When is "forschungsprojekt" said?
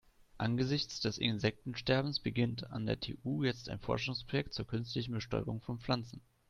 3.77-4.51